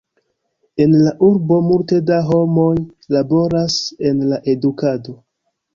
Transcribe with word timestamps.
En 0.85 0.95
la 1.07 1.11
urbo 1.27 1.59
multe 1.67 2.01
da 2.09 2.19
homoj 2.31 2.73
laboras 3.19 3.79
en 4.11 4.27
la 4.33 4.45
edukado. 4.57 5.21